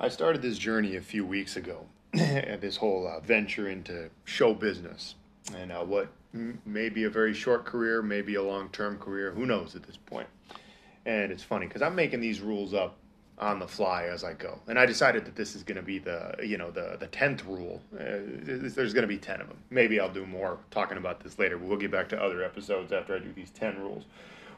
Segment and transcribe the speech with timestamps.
[0.00, 5.14] I started this journey a few weeks ago, this whole uh, venture into show business
[5.54, 9.30] and uh, what m- may be a very short career, maybe a long term career,
[9.32, 10.26] who knows at this point.
[11.06, 12.96] And it's funny because I'm making these rules up
[13.38, 15.98] on the fly as I go, and I decided that this is going to be
[15.98, 17.82] the you know the the tenth rule.
[17.92, 19.58] Uh, there's going to be ten of them.
[19.70, 22.92] Maybe I'll do more talking about this later, but we'll get back to other episodes
[22.92, 24.04] after I do these ten rules.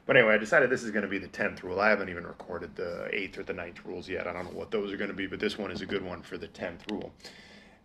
[0.06, 1.80] But anyway, I decided this is going to be the 10th rule.
[1.80, 4.28] I haven't even recorded the 8th or the ninth rules yet.
[4.28, 6.04] I don't know what those are going to be, but this one is a good
[6.04, 7.12] one for the 10th rule.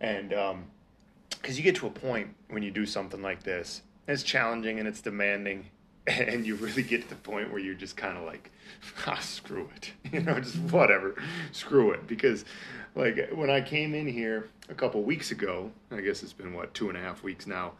[0.00, 4.22] And because um, you get to a point when you do something like this, it's
[4.22, 5.66] challenging and it's demanding,
[6.06, 8.52] and you really get to the point where you're just kind of like,
[9.06, 9.92] ah, screw it.
[10.12, 11.14] You know, just whatever.
[11.50, 12.06] Screw it.
[12.06, 12.44] Because,
[12.94, 16.74] like, when I came in here a couple weeks ago, I guess it's been, what,
[16.74, 17.72] two and a half weeks now,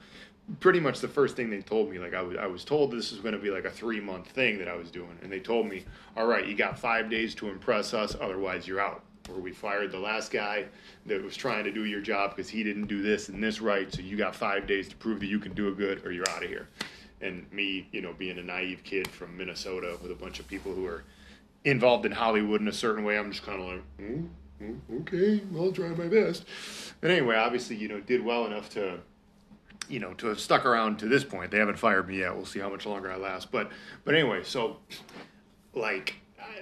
[0.61, 3.13] pretty much the first thing they told me like I was, I was told this
[3.13, 5.41] was going to be like a three month thing that i was doing and they
[5.41, 5.85] told me
[6.17, 9.05] all right you got five days to impress us otherwise you're out.
[9.29, 10.65] Or we fired the last guy
[11.07, 13.91] that was trying to do your job because he didn't do this and this right
[13.93, 16.29] so you got five days to prove that you can do it good or you're
[16.31, 16.69] out of here.
[17.21, 20.75] And me you know being a naive kid from minnesota with a bunch of people
[20.75, 21.05] who are
[21.65, 24.29] involved in hollywood in a certain way i'm just kind of like mm,
[25.03, 26.45] okay i'll try my best.
[27.01, 28.99] But anyway obviously you know did well enough to
[29.89, 31.51] you know, to have stuck around to this point.
[31.51, 32.35] They haven't fired me yet.
[32.35, 33.51] We'll see how much longer I last.
[33.51, 33.71] But,
[34.05, 34.79] but anyway, so
[35.75, 36.17] like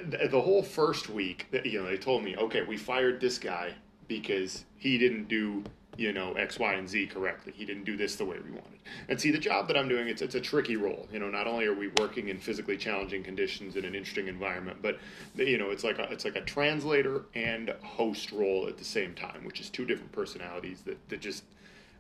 [0.05, 3.75] the whole first week, you know, they told me, okay, we fired this guy
[4.09, 5.63] because he didn't do,
[5.97, 7.53] you know, X, Y, and Z correctly.
[7.55, 8.79] He didn't do this the way we wanted.
[9.09, 11.07] And see, the job that I'm doing, it's it's a tricky role.
[11.13, 14.79] You know, not only are we working in physically challenging conditions in an interesting environment,
[14.83, 14.99] but
[15.37, 19.15] you know, it's like a it's like a translator and host role at the same
[19.15, 21.45] time, which is two different personalities that that just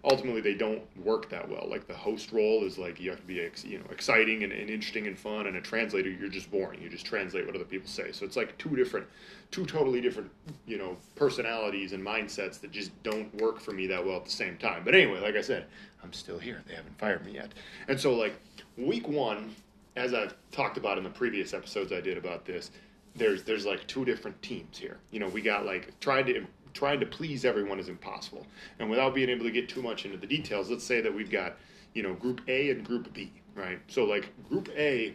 [0.04, 1.66] ultimately they don't work that well.
[1.68, 4.70] Like the host role is like you have to be you know exciting and, and,
[4.70, 6.80] interesting and fun, and a translator you're just boring.
[6.80, 8.12] You just translate what other people say.
[8.12, 9.06] So it's like two different,
[9.50, 10.30] two totally different
[10.66, 14.30] you know personalities and mindsets that just don't work for me that well at the
[14.30, 14.82] same time.
[14.84, 15.66] But anyway, like I said,
[16.02, 16.62] I'm still here.
[16.66, 17.52] They haven't fired me yet,
[17.88, 18.34] and so like
[18.76, 19.54] week one,
[19.96, 22.70] as I've talked about in the previous episodes I did about this.
[23.16, 24.98] There's there's like two different teams here.
[25.10, 28.46] You know, we got like trying to trying to please everyone is impossible.
[28.78, 31.30] And without being able to get too much into the details, let's say that we've
[31.30, 31.56] got,
[31.94, 33.80] you know, group A and group B, right?
[33.88, 35.14] So like group A,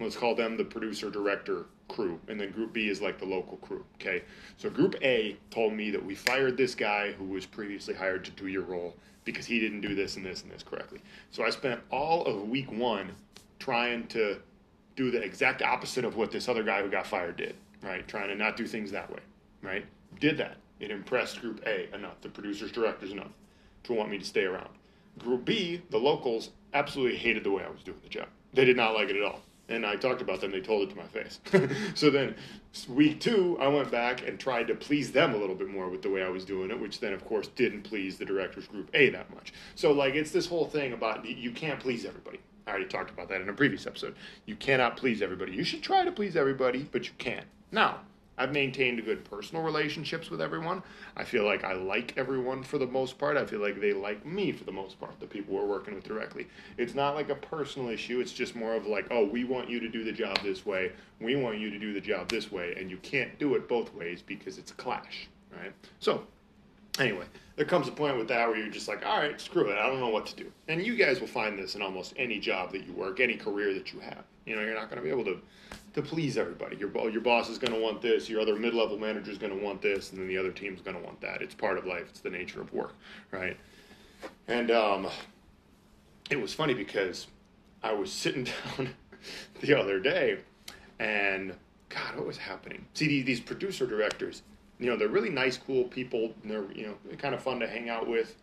[0.00, 3.56] let's call them the producer director crew, and then group B is like the local
[3.58, 4.22] crew, okay?
[4.56, 8.30] So group A told me that we fired this guy who was previously hired to
[8.32, 11.00] do your role because he didn't do this and this and this correctly.
[11.30, 13.12] So I spent all of week 1
[13.58, 14.40] trying to
[14.94, 18.06] do the exact opposite of what this other guy who got fired did, right?
[18.08, 19.20] Trying to not do things that way,
[19.62, 19.84] right?
[20.20, 23.32] Did that it impressed Group A enough, the producers, directors enough,
[23.84, 24.70] to want me to stay around.
[25.18, 28.28] Group B, the locals, absolutely hated the way I was doing the job.
[28.52, 29.40] They did not like it at all.
[29.68, 31.40] And I talked about them, they told it to my face.
[31.94, 32.36] so then,
[32.88, 36.02] week two, I went back and tried to please them a little bit more with
[36.02, 38.90] the way I was doing it, which then, of course, didn't please the directors group
[38.94, 39.52] A that much.
[39.74, 42.38] So, like, it's this whole thing about you can't please everybody.
[42.66, 44.14] I already talked about that in a previous episode.
[44.44, 45.52] You cannot please everybody.
[45.52, 47.46] You should try to please everybody, but you can't.
[47.72, 48.00] Now,
[48.38, 50.82] I've maintained good personal relationships with everyone.
[51.16, 53.36] I feel like I like everyone for the most part.
[53.36, 56.04] I feel like they like me for the most part, the people we're working with
[56.04, 56.46] directly.
[56.76, 58.20] It's not like a personal issue.
[58.20, 60.92] It's just more of like, oh, we want you to do the job this way.
[61.20, 62.74] We want you to do the job this way.
[62.76, 65.72] And you can't do it both ways because it's a clash, right?
[66.00, 66.26] So,
[66.98, 67.24] anyway,
[67.56, 69.78] there comes a point with that where you're just like, all right, screw it.
[69.78, 70.52] I don't know what to do.
[70.68, 73.72] And you guys will find this in almost any job that you work, any career
[73.74, 74.24] that you have.
[74.44, 75.40] You know, you're not going to be able to
[75.94, 76.76] to please everybody.
[76.76, 79.64] Your your boss is going to want this, your other mid-level manager is going to
[79.64, 81.40] want this, and then the other team's going to want that.
[81.40, 82.04] It's part of life.
[82.10, 82.94] It's the nature of work,
[83.30, 83.56] right?
[84.46, 85.08] And um,
[86.30, 87.28] it was funny because
[87.82, 88.44] I was sitting
[88.76, 88.90] down
[89.62, 90.38] the other day,
[90.98, 91.54] and
[91.88, 92.84] God, what was happening?
[92.92, 94.42] See, these producer directors,
[94.78, 97.66] you know, they're really nice, cool people, and they're you know kind of fun to
[97.66, 98.34] hang out with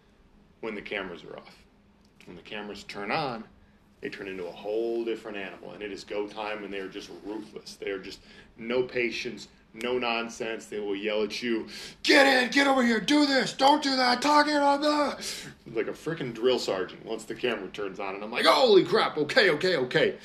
[0.61, 1.57] when the cameras are off.
[2.25, 3.44] When the cameras turn on,
[4.01, 5.72] they turn into a whole different animal.
[5.72, 7.75] And it is go time, and they are just ruthless.
[7.75, 8.19] They are just
[8.57, 10.66] no patience, no nonsense.
[10.66, 11.67] They will yell at you,
[12.03, 15.25] get in, get over here, do this, don't do that, talking about that.
[15.73, 18.16] Like a freaking drill sergeant once the camera turns on.
[18.16, 20.17] And I'm like, holy crap, okay, okay, okay.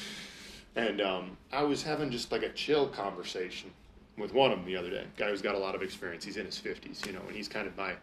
[0.75, 3.73] And um, I was having just like a chill conversation
[4.19, 5.05] with one of them the other day.
[5.17, 6.25] Guy who's got a lot of experience.
[6.25, 7.95] He's in his 50s, you know, and he's kind of my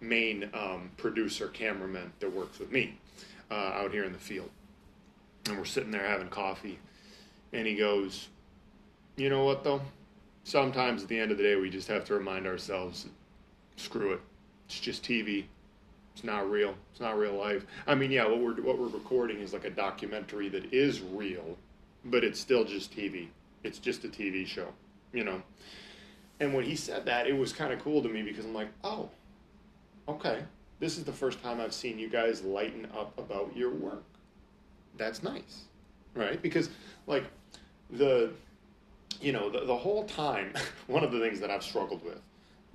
[0.00, 2.98] main um, producer, cameraman that works with me
[3.50, 4.50] uh, out here in the field
[5.48, 6.78] and we're sitting there having coffee,
[7.52, 8.28] and he goes,
[9.16, 9.80] "You know what though?
[10.44, 13.06] Sometimes at the end of the day, we just have to remind ourselves,
[13.76, 14.20] screw it.
[14.66, 15.44] It's just TV.
[16.14, 16.74] It's not real.
[16.90, 17.66] It's not real life.
[17.86, 21.56] I mean, yeah, what we're what we're recording is like a documentary that is real,
[22.04, 23.28] but it's still just TV.
[23.62, 24.68] It's just a TV show,
[25.12, 25.42] you know."
[26.40, 28.68] And when he said that, it was kind of cool to me because I'm like,
[28.84, 29.10] oh,
[30.08, 30.42] okay,
[30.78, 34.04] this is the first time I've seen you guys lighten up about your work.
[34.96, 35.64] That's nice,
[36.14, 36.40] right?
[36.40, 36.70] Because
[37.06, 37.24] like
[37.90, 38.30] the,
[39.20, 40.52] you know, the, the whole time,
[40.86, 42.20] one of the things that I've struggled with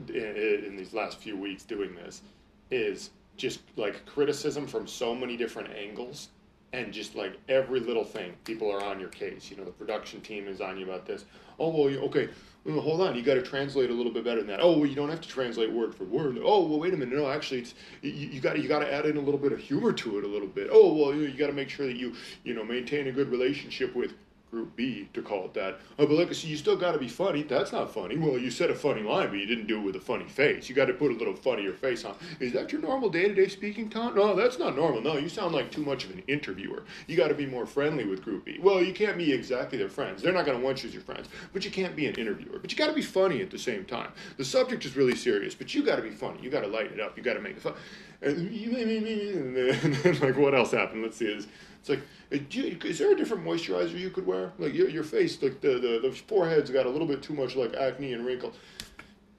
[0.10, 2.22] in, in these last few weeks doing this
[2.70, 6.30] is just like criticism from so many different angles
[6.74, 9.50] and just like every little thing people are on your case.
[9.50, 11.26] You know the production team is on you about this.
[11.60, 12.30] Oh well okay
[12.68, 14.60] hold on you got to translate a little bit better than that.
[14.60, 16.38] Oh well you don't have to translate word for word.
[16.44, 19.18] Oh well wait a minute no actually it's you got you got to add in
[19.18, 20.68] a little bit of humor to it a little bit.
[20.72, 23.30] Oh well you, you got to make sure that you you know maintain a good
[23.30, 24.14] relationship with
[24.54, 25.80] Group B to call it that.
[25.98, 27.42] Oh, but look, I see, you still got to be funny.
[27.42, 28.18] That's not funny.
[28.18, 30.70] Well, you said a funny line, but you didn't do it with a funny face.
[30.70, 32.16] You got to put a little funnier face on.
[32.40, 34.14] Is that your normal day to day speaking tone?
[34.14, 35.02] No, that's not normal.
[35.02, 36.84] No, you sound like too much of an interviewer.
[37.08, 38.60] You got to be more friendly with Group B.
[38.62, 40.22] Well, you can't be exactly their friends.
[40.22, 42.60] They're not going to want you as your friends, but you can't be an interviewer.
[42.60, 44.12] But you got to be funny at the same time.
[44.38, 46.38] The subject is really serious, but you got to be funny.
[46.44, 47.18] You got to light it up.
[47.18, 47.74] You got to make it fun.
[48.22, 51.02] And, then, like, what else happened?
[51.02, 51.40] Let's see.
[51.84, 52.00] It's like,
[52.32, 54.54] uh, you, is there a different moisturizer you could wear?
[54.58, 57.58] Like your, your face, like the, the, the forehead's got a little bit too much
[57.58, 58.54] like acne and wrinkle.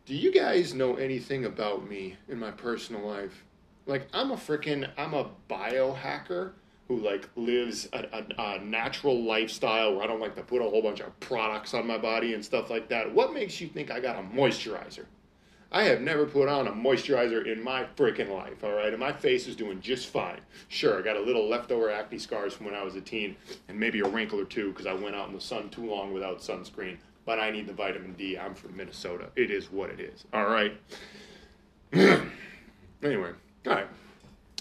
[0.04, 3.44] Do you guys know anything about me in my personal life?
[3.86, 6.52] Like I'm a freaking I'm a biohacker
[6.88, 10.68] who like lives a, a, a, natural lifestyle where I don't like to put a
[10.68, 13.10] whole bunch of products on my body and stuff like that.
[13.10, 15.06] What makes you think I got a moisturizer?
[15.74, 18.90] I have never put on a moisturizer in my freaking life, all right?
[18.90, 20.38] And my face is doing just fine.
[20.68, 23.34] Sure, I got a little leftover acne scars from when I was a teen,
[23.66, 26.12] and maybe a wrinkle or two because I went out in the sun too long
[26.12, 26.98] without sunscreen.
[27.26, 28.38] But I need the vitamin D.
[28.38, 29.30] I'm from Minnesota.
[29.34, 30.80] It is what it is, all right?
[31.92, 33.32] anyway,
[33.66, 33.88] all right.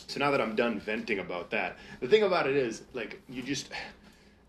[0.08, 3.44] So now that I'm done venting about that, the thing about it is, like, you
[3.44, 3.70] just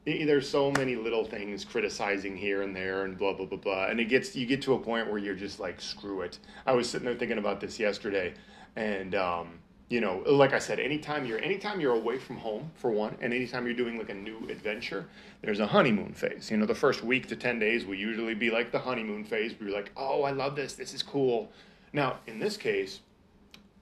[0.05, 3.87] there's so many little things criticizing here and there and blah blah blah blah.
[3.87, 6.39] And it gets you get to a point where you're just like screw it.
[6.67, 8.35] I was sitting there thinking about this yesterday
[8.77, 9.59] and um,
[9.89, 13.35] you know like i said anytime you're anytime you're away from home for one and
[13.35, 15.07] anytime you're doing like a new adventure
[15.43, 16.51] there's a honeymoon phase.
[16.51, 19.53] You know the first week to 10 days will usually be like the honeymoon phase.
[19.59, 20.75] Where you're like oh i love this.
[20.75, 21.53] This is cool.
[21.93, 23.01] Now in this case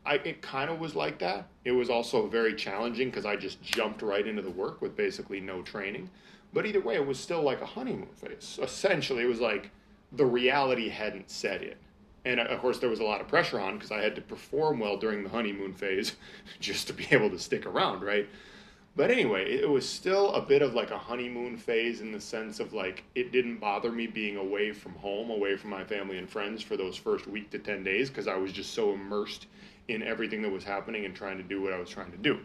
[0.04, 1.46] I, it kind of was like that.
[1.64, 5.40] It was also very challenging because I just jumped right into the work with basically
[5.40, 6.10] no training.
[6.52, 8.58] But either way, it was still like a honeymoon phase.
[8.60, 9.70] Essentially, it was like
[10.10, 11.74] the reality hadn't set in.
[12.24, 14.20] And uh, of course, there was a lot of pressure on because I had to
[14.20, 16.16] perform well during the honeymoon phase
[16.60, 18.28] just to be able to stick around, right?
[18.94, 22.60] But anyway, it was still a bit of like a honeymoon phase in the sense
[22.60, 26.28] of like it didn't bother me being away from home, away from my family and
[26.28, 29.46] friends for those first week to 10 days because I was just so immersed
[29.88, 32.40] in everything that was happening and trying to do what I was trying to do.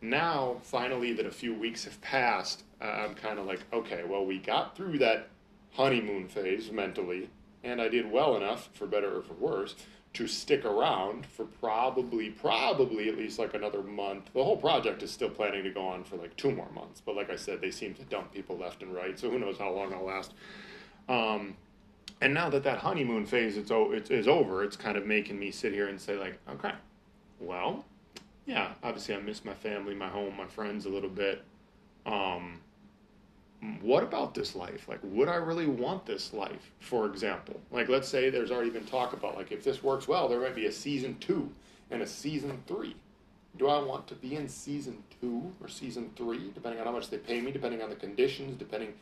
[0.00, 4.38] Now, finally, that a few weeks have passed, I'm kind of like, okay, well, we
[4.38, 5.28] got through that
[5.72, 7.30] honeymoon phase mentally,
[7.62, 9.74] and I did well enough, for better or for worse,
[10.14, 14.32] to stick around for probably, probably at least like another month.
[14.32, 17.16] The whole project is still planning to go on for like two more months, but
[17.16, 19.70] like I said, they seem to dump people left and right, so who knows how
[19.70, 20.32] long I'll last.
[21.08, 21.56] Um,
[22.20, 25.50] and now that that honeymoon phase is, it's, is over, it's kind of making me
[25.50, 26.72] sit here and say, like, okay,
[27.40, 27.84] well,
[28.46, 31.42] yeah, obviously I miss my family, my home, my friends a little bit.
[32.06, 32.60] Um,
[33.80, 34.88] what about this life?
[34.88, 37.60] Like, would I really want this life, for example?
[37.70, 40.54] Like, let's say there's already been talk about, like, if this works well, there might
[40.54, 41.50] be a season two
[41.90, 42.96] and a season three.
[43.56, 47.10] Do I want to be in season two or season three, depending on how much
[47.10, 48.92] they pay me, depending on the conditions, depending,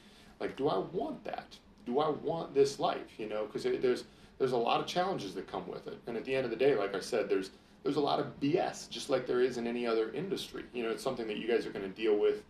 [0.41, 1.57] like, do I want that?
[1.87, 3.19] do I want this life?
[3.19, 4.05] You know, because there's
[4.39, 6.57] there's a lot of challenges that come with it, and at the end of the
[6.57, 7.51] day, like I said, there's
[7.83, 10.65] there's a lot of BS, just like there is in any other industry.
[10.73, 12.43] You know, it's something that you guys are going to deal with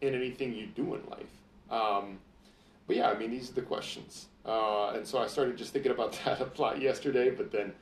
[0.00, 1.26] in anything you do in life.
[1.70, 2.18] Um,
[2.86, 5.92] but yeah, I mean, these are the questions, uh, and so I started just thinking
[5.92, 7.30] about that a lot yesterday.
[7.30, 7.72] But then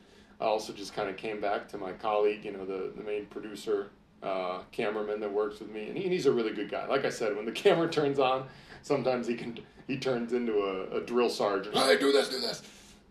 [0.40, 3.26] I also just kind of came back to my colleague, you know, the the main
[3.26, 3.90] producer,
[4.22, 6.86] uh, cameraman that works with me, and, he, and he's a really good guy.
[6.86, 8.46] Like I said, when the camera turns on,
[8.82, 11.76] sometimes he can he turns into a, a drill sergeant.
[11.76, 12.62] Hey, do this, do this.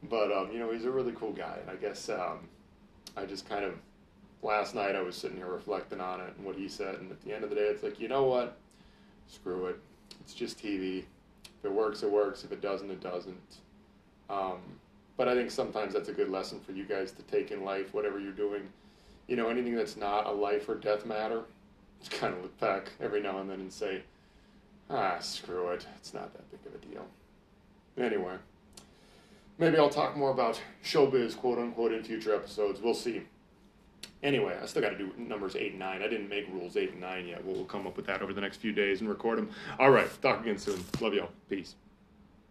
[0.09, 2.47] But um, you know, he's a really cool guy, and I guess um,
[3.15, 3.75] I just kind of
[4.41, 7.21] last night I was sitting here reflecting on it and what he said, and at
[7.21, 8.57] the end of the day, it's like you know what,
[9.27, 9.79] screw it,
[10.23, 10.99] it's just TV.
[11.45, 12.43] If it works, it works.
[12.43, 13.57] If it doesn't, it doesn't.
[14.29, 14.59] Um,
[15.17, 17.93] but I think sometimes that's a good lesson for you guys to take in life,
[17.93, 18.67] whatever you're doing.
[19.27, 21.43] You know, anything that's not a life or death matter,
[21.99, 24.03] just kind of look back every now and then and say,
[24.89, 25.85] Ah, screw it.
[25.97, 27.07] It's not that big of a deal.
[27.97, 28.35] Anyway,
[29.57, 32.81] maybe I'll talk more about showbiz, quote unquote, in future episodes.
[32.81, 33.23] We'll see.
[34.23, 36.01] Anyway, I still got to do numbers 8 and 9.
[36.01, 37.43] I didn't make rules 8 and 9 yet.
[37.43, 39.49] We'll, we'll come up with that over the next few days and record them.
[39.79, 40.83] All right, talk again soon.
[41.01, 41.29] Love y'all.
[41.49, 41.75] Peace.